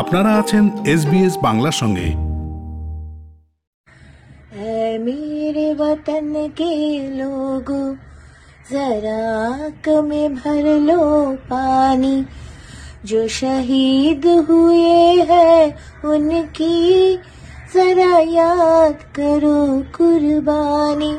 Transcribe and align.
আপনারা 0.00 0.30
আছেন 0.40 0.64
এসবিএস 0.94 1.34
বাংলার 1.46 1.76
সঙ্গে 1.82 2.08
है 4.58 4.86
मेरे 5.00 5.68
वतन 5.74 6.28
के 6.58 6.72
लोगों 7.18 7.86
जरा 8.70 9.20
आंख 9.38 9.84
में 10.08 10.28
भर 10.34 10.64
लो 10.80 11.02
पानी 11.50 12.16
जो 13.06 13.20
शहीद 13.30 14.26
हुए 14.48 15.02
हैं 15.30 15.64
उनकी 16.04 16.76
जरा 17.74 18.14
याद 18.32 18.96
करो 19.16 19.58
कुर्बानी 19.96 21.12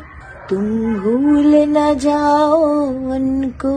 तुम 0.49 0.65
भूल 1.01 1.51
न 1.75 1.93
जाओ 1.97 2.63
उनको 3.15 3.75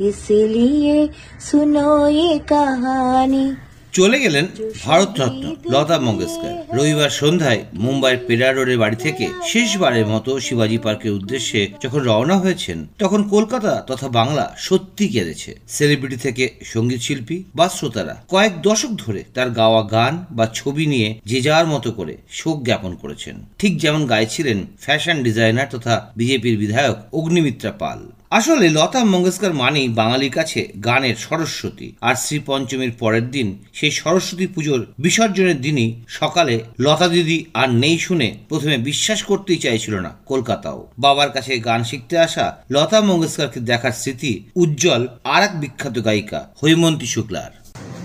इसलिए 0.00 0.96
सुनो 1.40 1.92
ये 2.10 2.38
कहानी 2.52 3.46
চলে 3.93 4.17
গেলেন 4.19 4.45
ভারতরত্ন 4.83 5.43
লতা 5.73 5.97
মঙ্গেশকর। 5.99 6.53
রবিবার 6.77 7.11
সন্ধ্যায় 7.21 7.61
মুম্বাইয়ের 7.73 8.21
পেরা 8.27 8.47
রোডের 8.51 8.81
বাড়ি 8.83 8.97
থেকে 9.05 9.25
শেষবারের 9.47 10.05
মতো 10.05 10.31
শিবাজি 10.39 10.77
পার্কের 10.77 11.11
উদ্দেশ্যে 11.11 11.61
যখন 11.83 12.01
রওনা 12.01 12.35
হয়েছেন, 12.37 12.87
তখন 12.99 13.21
কলকাতা 13.29 13.73
তথা 13.87 14.07
বাংলা 14.19 14.45
সত্যি 14.57 15.05
কেঁদেছে। 15.07 15.51
সেলিব্রিটি 15.67 16.17
থেকে 16.17 16.43
সংগীত 16.63 17.01
শিল্পী 17.01 17.37
বা 17.55 17.65
শ্রোতারা 17.69 18.15
কয়েক 18.27 18.53
দশক 18.61 18.91
ধরে 19.03 19.21
তার 19.35 19.49
গাওয়া 19.49 19.81
গান 19.95 20.13
বা 20.31 20.45
ছবি 20.59 20.85
নিয়ে 20.85 21.09
যে 21.25 21.39
যার 21.41 21.65
মতো 21.67 21.89
করে 21.91 22.13
শোক 22.29 22.57
জ্ঞাপন 22.63 22.91
করেছেন। 22.95 23.35
ঠিক 23.59 23.73
যেমন 23.79 24.01
গাইছিলেন 24.05 24.59
ফ্যাশন 24.79 25.17
ডিজাইনার 25.23 25.71
তথা 25.71 25.95
বিজেপির 26.17 26.55
বিধায়ক 26.57 26.97
অগ্নিমিত্রা 27.13 27.71
পাল। 27.71 27.99
আসলে 28.37 28.65
লতা 28.77 29.01
মঙ্গেশকর 29.13 29.53
মানেই 29.53 29.87
বাঙালির 29.99 30.33
কাছে 30.37 30.59
গানের 30.87 31.17
সরস্বতী। 31.27 31.87
আর 32.07 32.15
শ্রী 32.23 32.37
পঞ্চমীর 32.47 32.93
পরের 33.01 33.25
দিন 33.31 33.47
সেই 33.73 33.93
সরস্বতী 34.01 34.45
পুজোর 34.47 34.81
বিসর্জনের 35.03 35.59
দিনই 35.61 35.89
সকালে 36.19 36.55
লতা 36.79 37.07
দিদি 37.07 37.37
আর 37.53 37.69
নেই 37.83 37.97
শুনে 37.97 38.27
প্রথমে 38.49 38.77
বিশ্বাস 38.89 39.19
করতেই 39.23 39.59
চাইছিল 39.65 39.93
না 40.05 40.11
কলকাতাও। 40.25 40.79
বাবার 40.99 41.29
কাছে 41.35 41.51
গান 41.59 41.81
শিখতে 41.83 42.15
আসা 42.25 42.45
লতা 42.71 42.99
মঙ্গেশকরকে 43.01 43.59
দেখার 43.59 43.95
স্মৃতি 44.01 44.31
উজ্জ্বল 44.55 45.01
আর 45.33 45.41
এক 45.43 45.53
বিখ্যাত 45.61 45.95
গায়িকা 46.05 46.39
হৈমন্তী 46.61 47.07
শুক্লার। 47.15 47.51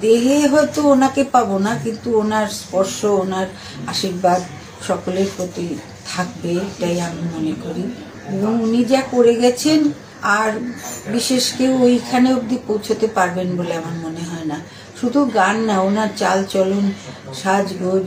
দেহে 0.00 0.36
হয়তো 0.52 0.80
ওনাকে 0.88 1.22
পাবো 1.34 1.56
না, 1.58 1.72
কিন্তু 1.84 2.08
ওনার 2.22 2.46
স্পর্শ, 2.60 2.98
ওনার 3.22 3.46
আশীর্বাদ 3.86 4.40
সকলের 4.88 5.28
প্রতি 5.36 5.66
থাকবে, 6.10 6.50
এটাই 6.68 6.96
আমি 7.08 7.22
মনে 7.34 7.54
করি। 7.64 7.84
এবং 8.36 8.52
উনি 8.66 8.80
যা 8.84 9.00
করে 9.10 9.34
গেছেন 9.34 9.80
আর 10.24 10.50
বিশেষ 11.12 11.52
কেউ 11.58 11.82
ওইখানে 11.82 12.34
অবধি 12.34 12.58
পৌঁছতে 12.66 13.06
পারবেন 13.06 13.56
বলে 13.56 13.74
আমার 13.74 13.96
মনে 14.04 14.22
হয় 14.30 14.44
না। 14.44 14.58
শুধু 15.00 15.24
গান 15.24 15.56
না, 15.56 15.80
ওনার 15.80 16.08
চাল 16.16 16.44
চলন 16.44 16.92
সাজগোজ 17.34 18.06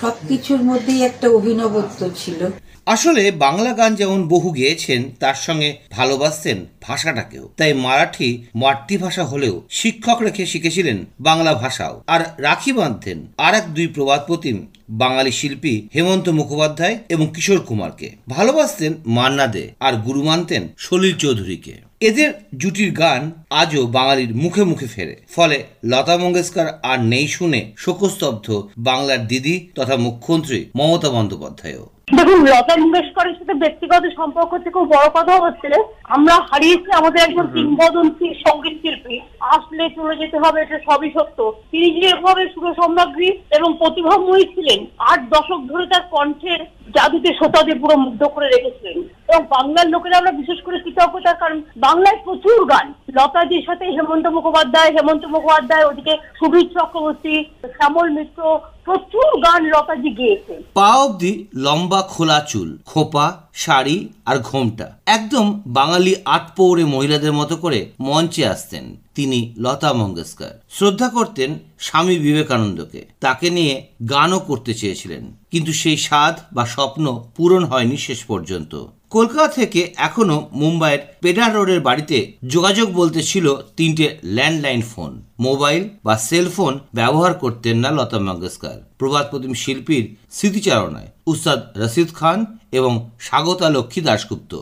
সব 0.00 0.12
কিছুর 0.28 0.62
মধ্যেই 0.62 1.02
একটা 1.02 1.28
অভিনবত্ব 1.28 2.10
ছিল। 2.16 2.40
আসলে 2.86 3.30
বাংলা 3.30 3.72
গান 3.72 3.94
যেমন 3.94 4.28
বহু 4.28 4.52
গেয়েছেন, 4.52 5.10
তার 5.20 5.34
সঙ্গে 5.34 5.76
ভালোবাসতেন 5.90 6.66
ভাষাটাকেও। 6.82 7.48
তাই 7.56 7.74
মারাঠি 7.74 8.42
মাতৃভাষা 8.54 9.24
হলেও 9.24 9.62
শিক্ষক 9.70 10.22
রেখে 10.22 10.46
শিখেছিলেন 10.46 11.04
বাংলা 11.20 11.54
ভাষাও। 11.54 12.02
আর 12.06 12.20
রাখি 12.38 12.72
বাঁধতেন 12.72 13.26
আর 13.38 13.54
এক 13.54 13.74
দুই 13.74 13.86
প্রবাদ 13.86 14.20
প্রতিম 14.26 14.66
বাঙালি 14.90 15.32
শিল্পী 15.32 15.88
হেমন্ত 15.94 16.28
মুখোপাধ্যায় 16.28 16.98
এবং 17.08 17.26
কিশোর 17.34 17.60
কুমারকে। 17.60 18.10
ভালোবাসতেন 18.28 18.94
মান্না 19.06 19.46
দে 19.46 19.70
আর 19.80 19.92
গুরু 19.92 20.22
মানতেন 20.22 20.68
সলিল 20.78 21.16
চৌধুরীকে। 21.16 21.74
এদের 22.00 22.32
জুটির 22.56 22.92
গান 22.92 23.30
আজও 23.50 23.86
বাঙালির 23.86 24.34
মুখে 24.34 24.64
মুখে 24.64 24.86
ফেরে। 24.86 25.16
ফলে 25.34 25.64
লতা 25.84 26.18
মঙ্গেশকর 26.18 26.66
আর 26.82 27.00
নেই 27.00 27.28
শুনে 27.28 27.72
শোকস্তব্ধ 27.76 28.68
বাংলার 28.78 29.26
দিদি 29.26 29.68
তথা 29.74 29.96
মুখ্যমন্ত্রী 29.96 30.64
মমতা 30.76 31.08
বন্দ্যোপাধ্যায়ও। 31.08 31.93
দেখুন 32.08 32.40
লতা 32.52 32.74
মঙ্গেশকরের 32.80 33.36
সাথে 33.38 33.54
ব্যক্তিগত 33.62 34.04
সম্পর্ক 34.16 34.52
থেকেও 34.64 34.84
বড় 34.92 35.06
কথা 35.14 35.34
হচ্ছে 35.44 35.68
আমরা 36.16 36.34
হারিয়েছি 36.50 36.90
আমাদের 36.98 37.20
একজন 37.24 37.46
কিংবদন্তি 37.54 38.28
সংগীত 38.44 38.76
শিল্পী। 38.82 39.16
আসলে 39.54 39.84
চলে 39.96 40.14
যেতে 40.20 40.36
হবে 40.44 40.60
এটা 40.62 40.78
সবই 40.88 41.10
সত্য। 41.16 41.38
তিনি 41.70 41.88
যে 41.96 42.04
এভাবে 42.08 42.42
সুরসম্রাজ্ঞী 42.54 43.30
এবং 43.56 43.68
প্রতিভাময়ী 43.80 44.44
ছিলেন 44.54 44.80
আট 45.10 45.20
দশক 45.34 45.60
ধরে 45.70 45.84
তার 45.92 46.04
কণ্ঠের 46.14 46.60
জাদুতে 46.94 47.30
শ্রোতাদের 47.38 47.80
পুরো 47.80 47.96
মুগ্ধ 48.04 48.22
করে 48.34 48.46
রেখেছিলেন। 48.48 48.98
এবং 49.28 49.42
বাংলার 49.56 49.88
লোকেরা 49.88 50.18
আমরা 50.18 50.32
বিশেষ 50.40 50.58
করে 50.64 50.78
কৃতজ্ঞ, 50.84 51.20
তার 51.20 51.34
কারণ 51.34 51.58
বাংলায় 51.76 52.18
প্রচুর 52.24 52.58
গান। 52.64 52.86
লতাজির 53.16 53.62
সাথে 53.66 53.84
হেমন্ত 53.84 54.26
মুখোপাধ্যায় 54.26 54.90
হেমন্ত 54.90 55.24
মুখোপাধ্যায় 55.24 55.84
ওদিকে 55.84 56.14
সুবীর 56.38 56.66
চক্রবর্তী, 56.74 57.44
শ্যামল 57.76 58.08
মিত্র, 58.10 58.58
প্রচুর 58.84 59.28
গান 59.40 59.60
লতাজি 59.64 60.10
গেয়েছেন 60.10 60.62
পা 60.74 60.90
অবধি 60.94 61.32
লম্বা 61.54 62.00
খোলা 62.02 62.40
চুল, 62.48 62.78
খোপা, 62.84 63.26
শাড়ি 63.54 64.08
আর 64.26 64.36
ঘোমটা। 64.38 64.86
একদম 65.06 65.62
বাঙালি 65.66 66.14
আটপৌরে 66.24 66.84
মহিলাদের 66.84 67.32
মতো 67.32 67.56
করে 67.56 67.80
মঞ্চে 68.00 68.46
আসতেন 68.46 68.84
তিনি 69.14 69.54
লতা 69.58 69.92
মঙ্গেশকর। 69.92 70.52
শ্রদ্ধা 70.70 71.08
করতেন 71.08 71.58
স্বামী 71.78 72.18
বিবেকানন্দকে। 72.18 73.06
তাকে 73.20 73.50
নিয়ে 73.50 73.74
গানও 74.10 74.38
করতে 74.38 74.74
চেয়েছিলেন। 74.74 75.36
কিন্তু 75.50 75.72
সেই 75.72 75.96
স্বাদ 75.96 76.34
বা 76.52 76.66
স্বপ্ন 76.66 77.04
পূরণ 77.36 77.64
হয়নি 77.64 77.96
শেষ 77.96 78.24
পর্যন্ত। 78.24 78.86
কলকাতা 79.16 79.48
থেকে 79.58 79.80
এখনও 80.08 80.38
মুম্বাইয়ের 80.60 81.02
পেডার 81.22 81.50
রোডের 81.56 81.80
বাড়িতে 81.88 82.18
যোগাযোগ 82.54 82.88
বলতে 83.00 83.20
ছিল 83.30 83.46
তিনটে 83.78 84.06
ল্যান্ডলাইন 84.36 84.82
ফোন। 84.92 85.12
মোবাইল 85.46 85.82
বা 86.06 86.14
সেলফোন 86.28 86.74
ব্যবহার 86.98 87.32
করতেন 87.42 87.76
না 87.84 87.90
লতা 87.98 88.18
মঙ্গেশকর। 88.28 88.78
প্রবাদ 89.00 89.24
প্রতিম 89.30 89.52
শিল্পীর 89.62 90.04
স্মৃতিচারণায় 90.36 91.10
উস্তাদ 91.32 91.58
রশিদ 91.80 92.10
খান 92.18 92.38
এবং 92.78 92.92
স্বাগতা 93.26 93.66
লক্ষ্মী 93.76 94.00
দাশগুপ্ত। 94.08 94.52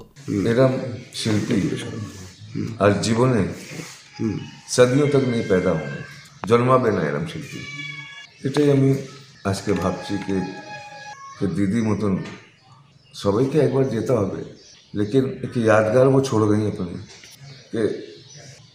ম্যাডাম, 0.44 0.72
শিল্পী। 1.20 1.56
আর 2.82 2.90
জীবনে 3.04 3.42
সদিও 4.74 5.06
তক 5.12 5.24
নেই 5.32 5.42
পেদা 5.50 5.72
হবে 5.78 5.98
জন্মাবে 6.48 6.90
না 6.96 7.02
এরম 7.08 7.24
শিল্পী। 7.32 7.60
এটাই 8.46 8.68
আমি 8.76 8.90
আজকে 9.50 9.70
ভাবছি 9.82 10.14
যে 10.26 10.36
দিদি 11.56 11.80
মতন 11.88 12.12
दीदी 13.11 13.11
মতন 13.11 13.13
সবাইকে 13.13 13.57
একবার 13.59 13.85
যেতে 13.89 14.13
হবে 14.13 14.41
लेकिन 14.93 15.23
एक 15.43 15.57
यादगार 15.59 16.07
वो 16.07 16.21
छोड़ 16.21 16.43
गई 16.43 16.63
अपनी 16.67 16.93
कि 17.71 17.81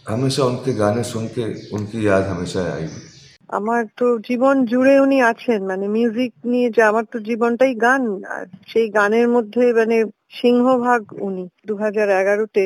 हमेशा 0.07 0.43
उनके 0.43 0.73
गाने 0.73 1.03
सुन 1.03 1.27
के 1.27 1.45
उनकी 1.75 2.07
याद 2.07 2.23
हमेशा 2.23 2.61
आएगी 2.73 3.01
আমার 3.49 3.83
তো 3.97 4.05
জীবন 4.29 4.55
জুড়ে 4.65 4.93
উনি 4.99 5.17
আছেন 5.21 5.59
মানে 5.65 5.85
মিউজিক 5.87 6.31
নিয়ে 6.45 6.67
যে 6.69 6.81
আমার 6.83 7.05
তো 7.05 7.17
জীবনটাই 7.19 7.73
গান 7.75 8.03
আর 8.35 8.45
সেই 8.67 8.87
গানের 8.89 9.27
মধ্যে 9.27 9.63
মানে 9.73 9.97
সিংহভাগ 10.33 11.01
উনি 11.21 11.43
দু 11.67 11.73
হাজার 11.75 12.07
এগারোতে 12.21 12.65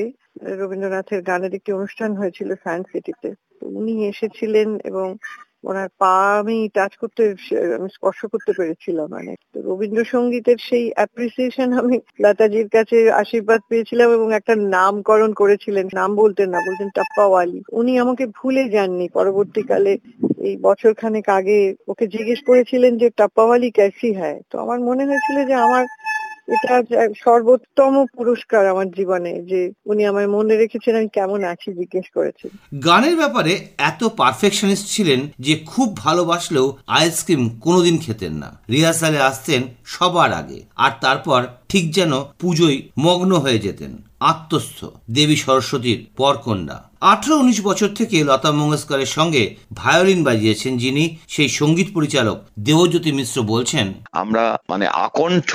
রবীন্দ্রনাথের 0.59 1.21
গানের 1.21 1.53
একটি 1.53 1.71
অনুষ্ঠান 1.73 2.11
হয়েছিল 2.17 2.49
সায়েন্স 2.55 2.85
সিটিতে 2.91 3.29
তো 3.59 3.65
উনি 3.79 3.93
এসেছিলেন 4.11 4.69
এবং 4.83 5.07
ওনার 5.64 5.88
পা 6.00 6.14
আমি 6.40 6.56
টাচ 6.74 6.92
করতে, 6.96 7.22
আমি 7.78 7.88
স্পর্শ 7.88 8.20
করতে 8.24 8.52
পেরেছিলাম 8.58 9.06
মানে 9.10 9.32
রবীন্দ্রসঙ্গীতের 9.68 10.58
সেই 10.68 10.84
অ্যাপ্রিসিয়েশন 10.92 11.68
আমি 11.72 11.96
লতাজির 12.20 12.68
কাছে 12.68 12.96
আশীর্বাদ 13.12 13.60
পেয়েছিলাম 13.68 14.08
এবং 14.16 14.28
একটা 14.34 14.54
নামকরণ 14.76 15.30
করেছিলেন, 15.32 15.84
নাম 15.94 16.10
বলতেন 16.14 16.48
না, 16.50 16.58
বলতেন 16.68 16.88
টাপ্পাওয়ালি 16.94 17.60
উনি 17.72 17.92
আমাকে 17.98 18.24
ভুলে 18.38 18.64
যাননি 18.68 19.06
পরবর্তীকালে, 19.08 19.92
এই 20.48 20.54
বছর 20.62 20.92
খানেক 20.94 21.26
আগে 21.28 21.58
ওকে 21.88 22.04
জিজ্ঞেস 22.06 22.40
করেছিলেন 22.46 22.92
যে 22.98 23.08
টাপ্পাওয়ালি 23.10 23.68
ক্যাসি 23.70 24.10
হ্যায়? 24.12 24.38
তো 24.50 24.54
আমার 24.58 24.78
মনে 24.80 25.02
হয়েছিল 25.06 25.36
যে, 25.46 25.54
আমার 25.66 25.84
এটা 26.48 26.74
সর্বোত্তম 27.24 28.06
পুরস্কার 28.16 28.62
আমার 28.66 28.90
জীবনে, 28.90 29.42
যে 29.42 29.72
উনি 29.86 30.06
আমায় 30.06 30.26
মনে 30.26 30.56
রেখেছেন 30.56 30.96
আমি 30.96 31.08
কেমন 31.08 31.44
আছি 31.44 31.72
জিজ্ঞেস 31.72 32.06
করেছেন। 32.14 32.50
গানের 32.84 33.16
ব্যাপারে 33.16 33.52
এত 33.78 34.04
পারফেকশনিস্ট 34.04 34.86
ছিলেন 34.88 35.20
যে 35.38 35.54
খুব 35.66 35.96
ভালোবাসলেও 35.96 36.66
আইসক্রিম 36.86 37.42
কোনোদিন 37.60 37.98
খেতেন 37.98 38.32
না। 38.32 38.60
রিহার্সালে 38.70 39.20
আসতেন 39.20 39.62
সবার 39.84 40.32
আগে, 40.32 40.60
আর 40.76 40.92
তারপর 41.00 41.40
ঠিক 41.72 41.92
যেন 41.92 42.12
পুজোয় 42.40 42.78
মগ্ন 42.98 43.32
হয়ে 43.34 43.58
যেতেন। 43.58 43.92
আত্মস্থ, 44.20 44.84
দেবী 45.10 45.36
সরস্বতীর 45.36 46.06
পরকন্যা। 46.16 46.78
আঠারো 47.00 47.36
উনিশ 47.38 47.58
বছর 47.62 47.88
থেকে 47.88 48.24
লতা 48.24 48.50
মঙ্গেশকরের 48.52 49.06
সঙ্গে 49.06 49.42
ভায়োলিন 49.74 50.24
বাজিয়েছেন 50.24 50.78
যিনি, 50.78 51.16
সেই 51.28 51.48
সংগীত 51.48 51.88
পরিচালক 51.94 52.38
দেবজ্যোতি 52.58 53.12
মিশ্র 53.12 53.42
বলছেন, 53.42 53.92
আমরা 54.12 54.58
মানে 54.70 54.86
আকণ্ঠ 54.86 55.50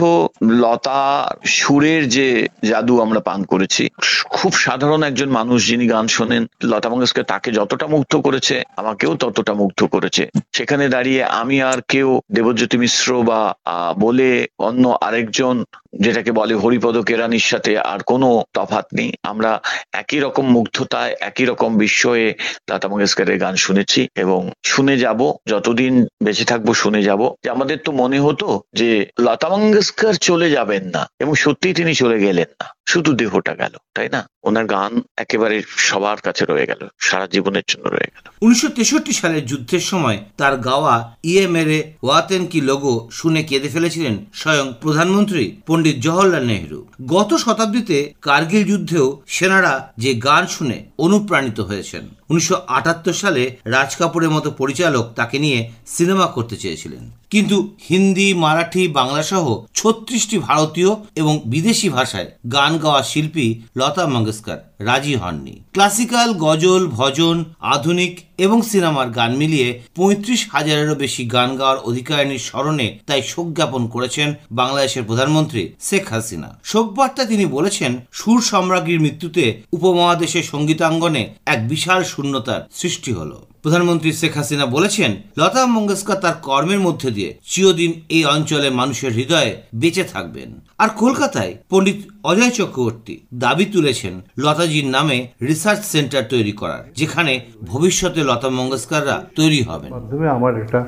লতা 0.64 1.02
সুরের 1.46 2.10
যে 2.10 2.48
জাদু 2.70 3.02
আমরা 3.02 3.20
পান 3.20 3.44
করেছি, 3.44 3.90
খুব 4.30 4.54
সাধারণ 4.54 5.04
একজন 5.04 5.30
মানুষ 5.30 5.68
যিনি 5.68 5.88
গান 5.88 6.08
শোনেন, 6.08 6.44
লতা 6.64 6.90
মঙ্গেশকর 6.90 7.24
তাকে 7.24 7.52
যতটা 7.52 7.88
মুগ্ধ 7.88 8.16
করেছে, 8.16 8.64
আমাকেও 8.78 9.16
ততটা 9.16 9.54
মুগ্ধ 9.54 9.84
করেছে। 9.84 10.30
সেখানে 10.52 10.90
দাঁড়িয়ে 10.90 11.24
আমি 11.24 11.62
আর 11.62 11.82
কেউ 11.88 12.20
দেবজ্যোতি 12.32 12.78
মিশ্র 12.78 13.24
বা 13.24 13.54
বলে 14.00 14.48
অন্য 14.60 14.98
আরেকজন 15.02 15.64
যেটাকে 16.00 16.32
বলে 16.32 16.54
হরিপদ 16.54 16.98
কেরানির 16.98 17.40
সাথে 17.40 17.80
আর 17.80 18.00
কোনো 18.04 18.44
তফাৎ 18.54 18.86
নেই। 18.94 19.14
আমরা 19.24 19.60
একই 19.92 20.20
রকম 20.20 20.46
মুগ্ধতায়, 20.52 21.16
একই 21.20 21.46
রকম 21.46 21.78
বিস্ময়ে 21.78 22.34
লতা 22.72 22.88
মঙ্গেশকরের 22.88 23.38
গান 23.40 23.56
শুনেছি 23.56 24.08
এবং 24.16 24.52
শুনে 24.66 24.98
যাব, 24.98 25.34
যতদিন 25.48 26.08
বেঁচে 26.24 26.46
থাকব 26.46 26.74
শুনে 26.74 27.04
যাব। 27.04 27.34
যে 27.44 27.50
আমাদের 27.50 27.78
তো 27.78 27.92
মনে 27.92 28.20
হতো 28.20 28.62
যে 28.74 29.08
লতা 29.20 29.50
মঙ্গেশকর 29.50 30.14
চলে 30.14 30.52
যাবেন 30.52 30.84
না 30.86 31.08
এবং 31.20 31.36
সত্যিই 31.36 31.74
তিনি 31.74 31.94
চলে 31.94 32.20
গেলেন 32.20 32.50
না। 32.62 32.77
শুধু 32.92 33.12
দেহটা 33.14 33.54
গেল, 33.62 33.74
তাই 33.96 34.10
না? 34.16 34.22
ওনার 34.48 34.66
গান 34.66 35.02
একেবারে 35.18 35.64
সবার 35.78 36.20
কাছে 36.22 36.44
রয়ে 36.46 36.70
গেল, 36.72 36.82
সারা 37.00 37.28
জীবনের 37.28 37.66
জন্য 37.68 37.86
রয়ে 37.90 38.14
গেল। 38.16 38.26
উনিশশো 38.42 38.70
তেষট্টি 38.70 39.14
সালের 39.14 39.44
যুদ্ধের 39.46 39.80
সময় 39.80 40.18
তার 40.38 40.54
গাওয়া 40.58 40.96
ইয়ে 41.24 41.48
মেরে 41.48 41.80
ওয়াতেন 42.04 42.44
কি 42.46 42.60
লোগো 42.62 42.94
শুনে 43.12 43.44
কেঁদে 43.44 43.70
ফেলেছিলেন 43.70 44.16
স্বয়ং 44.34 44.68
প্রধানমন্ত্রী 44.82 45.44
পণ্ডিত 45.68 45.98
জওহরলাল 46.00 46.46
নেহরু। 46.46 46.80
গত 47.08 47.32
শতাব্দীতে 47.36 47.98
কার্গিল 48.22 48.64
যুদ্ধেও 48.68 49.08
সেনারা 49.28 49.74
যে 49.98 50.12
গান 50.28 50.44
শুনে 50.48 50.78
অনুপ্রাণিত 50.98 51.60
হয়েছেন। 51.60 52.06
উনিশশো 52.30 52.56
আটাত্তর 52.68 53.14
সালে 53.14 53.58
রাজ 53.66 53.96
কাপুরের 53.96 54.30
মতো 54.30 54.52
পরিচালক 54.52 55.14
তাকে 55.16 55.40
নিয়ে 55.40 55.70
সিনেমা 55.88 56.26
করতে 56.28 56.58
চেয়েছিলেন। 56.58 57.12
কিন্তু 57.30 57.76
হিন্দি, 57.90 58.34
মারাঠি 58.34 58.88
বাংলা 58.88 59.24
সহ 59.24 59.64
ছত্রিশটি 59.74 60.40
ভারতীয় 60.40 60.96
এবং 61.16 61.42
বিদেশি 61.46 61.90
ভাষায় 61.90 62.32
গান 62.52 62.78
গাওয়া 62.78 63.04
শিল্পী 63.04 63.62
লতা 63.78 64.08
মঙ্গেশকর 64.08 64.58
রাজি 64.80 65.16
হননি। 65.16 65.64
ক্লাসিক্যাল, 65.74 66.34
গজল, 66.34 66.88
ভজন, 66.88 67.46
আধুনিক 67.60 68.20
এবং 68.38 68.62
সিনেমার 68.62 69.10
গান 69.10 69.36
মিলিয়ে 69.36 69.82
পঁয়ত্রিশ 69.96 70.48
হাজারেরও 70.52 70.96
বেশি 70.96 71.26
গান 71.26 71.58
গাওয়ার 71.58 71.78
অধিকারিণীর 71.78 72.40
স্মরণে 72.40 73.00
তাই 73.08 73.22
শোক 73.22 73.54
জ্ঞাপন 73.54 73.88
করেছেন 73.88 74.34
বাংলাদেশের 74.52 75.04
প্রধানমন্ত্রী 75.04 75.74
শেখ 75.82 76.14
হাসিনা। 76.14 76.60
শোকবার্তা 76.64 77.26
তিনি 77.26 77.46
বলেছেন, 77.46 77.98
সুর 78.12 78.42
সম্রাজ্ঞীর 78.42 79.02
মৃত্যুতে 79.02 79.62
উপমহাদেশের 79.72 80.44
সঙ্গীতাঙ্গনে 80.44 81.34
এক 81.46 81.68
বিশাল 81.68 82.04
শূন্যতার 82.04 82.68
সৃষ্টি 82.74 83.12
হলো। 83.12 83.46
প্রধানমন্ত্রী 83.64 84.10
শেখ 84.20 84.34
হাসিনা 84.40 84.66
বলেছেন, 84.76 85.12
লতা 85.40 85.62
মঙ্গেশকর 85.76 86.18
তার 86.24 86.36
কর্মের 86.48 86.82
মধ্যে 86.88 87.10
দিয়ে 87.18 87.32
চিরদিন 87.52 87.92
এই 88.16 88.24
অঞ্চলে 88.36 88.70
মানুষের 88.80 89.12
হৃদয়ে 89.18 89.52
বেঁচে 89.82 90.04
থাকবেন। 90.14 90.50
আর 90.84 90.90
কলকাতায় 91.02 91.54
পণ্ডিত 91.72 92.00
অজয় 92.30 92.54
চক্রবর্তী 92.60 93.16
দাবি 93.44 93.66
তুলেছেন 93.76 94.14
লতাজির 94.44 94.88
নামে 94.96 95.18
রিসার্চ 95.50 95.82
সেন্টার 95.94 96.24
তৈরি 96.34 96.54
করার, 96.62 96.84
যেখানে 97.00 97.34
ভবিষ্যতে 97.72 98.22
লতা 98.30 98.50
মঙ্গেশকররা 98.60 99.16
তৈরি 99.38 99.62
হবেন। 99.70 99.92
আমার 100.38 100.54
একটা 100.62 100.80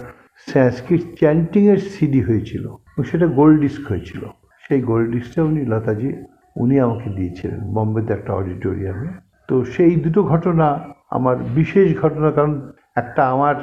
সংস্কৃত 0.48 1.04
চ্যান্টিং 1.19 1.63
এর 1.74 1.80
সিডি 1.94 2.22
হয়েছিল 2.22 2.65
সেটা 3.10 3.27
গোল্ড 3.38 3.57
ডিস্ক 3.63 3.83
হয়েছিল। 3.92 4.22
সেই 4.63 4.81
গোল্ড 4.89 5.07
ডিস্কটা 5.13 5.42
উনি, 5.50 5.62
লতাজি, 5.72 6.10
উনি 6.56 6.75
আমাকে 6.86 7.07
দিয়েছিলেন, 7.18 7.62
বম্বেতে 7.75 8.12
একটা 8.13 8.31
অডিটোরিয়ামে। 8.39 9.07
তো 9.50 9.56
সেই 9.74 9.94
দুটো 10.04 10.22
ঘটনা 10.31 10.68
আমার 11.10 11.38
বিশেষ 11.38 12.02
ঘটনা 12.02 12.32
কারণ, 12.32 12.72
একটা 12.96 13.30
আমার 13.30 13.56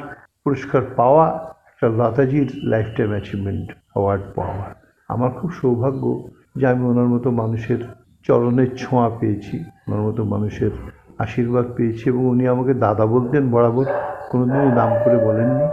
পুরস্কার 0.44 0.82
পাওয়া, 0.96 1.54
একটা 1.66 1.88
লতাজির 1.88 2.50
লাইফ 2.62 2.86
টাইম 2.96 3.10
অ্যাচিভমেন্ট 3.10 3.70
অ্যাওয়ার্ড 3.70 4.22
পাওয়া। 4.34 4.74
আমার 5.08 5.30
খুব 5.30 5.50
সৌভাগ্য 5.62 6.28
যে 6.56 6.66
আমি 6.66 6.84
ওনার 6.84 7.04
মতো 7.04 7.30
মানুষের 7.30 7.78
চরণের 8.26 8.66
ছোঁয়া 8.78 9.10
পেয়েছি, 9.20 9.58
ওনার 9.58 10.00
মতো 10.00 10.24
মানুষের 10.24 10.70
আশীর্বাদ 11.18 11.66
পেয়েছি 11.76 12.02
এবং 12.06 12.26
উনি 12.26 12.48
আমাকে 12.48 12.74
দাদা 12.74 13.06
বলতেন, 13.06 13.50
বরাবর, 13.50 13.84
কোনোদিনই 14.30 14.72
নাম 14.72 14.90
করে 15.04 15.18
বলেননি। 15.18 15.64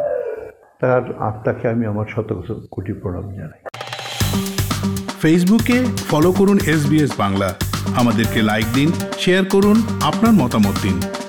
তার 0.79 1.01
আত্মাকে 1.19 1.69
আমি 1.69 1.85
আমার 1.85 2.05
শত 2.09 2.41
কোটি 2.71 2.93
প্রণাম 2.93 3.33
জানাই। 3.33 3.61
ফেসবুকে 5.21 5.85
ফলো 6.09 6.31
করুন 6.31 6.57
এস 6.57 7.13
বাংলা। 7.17 7.53
আমাদেরকে 7.95 8.41
লাইক 8.41 8.65
দিন 8.73 8.91
শেয়ার 9.17 9.45
করুন, 9.45 9.75
আপনার 10.01 10.33
মতামত 10.33 10.75
দিন। 10.83 11.22